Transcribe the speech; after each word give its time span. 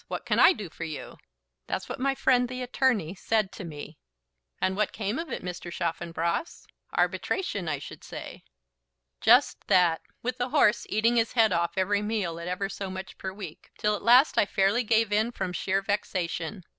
What 0.07 0.25
can 0.25 0.39
I 0.39 0.51
do 0.51 0.67
for 0.67 0.83
you?' 0.83 1.17
That's 1.67 1.87
what 1.87 1.99
my 1.99 2.15
friend, 2.15 2.49
the 2.49 2.63
attorney, 2.63 3.13
said 3.13 3.51
to 3.51 3.63
me." 3.63 3.99
"And 4.59 4.75
what 4.75 4.91
came 4.93 5.19
of 5.19 5.29
it, 5.29 5.43
Mr. 5.43 5.71
Chaffanbrass? 5.71 6.65
Arbitration, 6.91 7.69
I 7.69 7.77
should 7.77 8.03
say?" 8.03 8.43
"Just 9.21 9.67
that; 9.67 10.01
with 10.23 10.39
the 10.39 10.49
horse 10.49 10.87
eating 10.89 11.17
his 11.17 11.33
head 11.33 11.53
off 11.53 11.73
every 11.77 12.01
meal 12.01 12.39
at 12.39 12.47
ever 12.47 12.67
so 12.67 12.89
much 12.89 13.15
per 13.19 13.31
week, 13.31 13.69
till 13.77 13.95
at 13.95 14.01
last 14.01 14.39
I 14.39 14.47
fairly 14.47 14.81
gave 14.83 15.11
in 15.13 15.31
from 15.31 15.53
sheer 15.53 15.83
vexation. 15.83 16.63